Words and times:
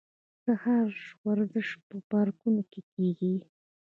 د 0.03 0.03
سهار 0.45 0.89
ورزش 1.27 1.67
په 1.89 1.95
پارکونو 2.09 2.61
کې 2.71 2.81
کیږي. 2.93 3.35